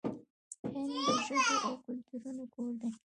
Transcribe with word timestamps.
هند 0.73 0.89
د 1.05 1.07
ژبو 1.25 1.53
او 1.65 1.73
کلتورونو 1.85 2.43
کور 2.53 2.71
دی. 2.79 2.89